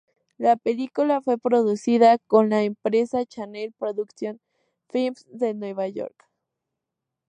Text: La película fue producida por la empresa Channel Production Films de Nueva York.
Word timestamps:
La 0.39 0.55
película 0.55 1.21
fue 1.21 1.37
producida 1.37 2.17
por 2.27 2.47
la 2.49 2.63
empresa 2.63 3.23
Channel 3.23 3.71
Production 3.73 4.39
Films 4.89 5.27
de 5.29 5.53
Nueva 5.53 5.87
York. 5.89 6.25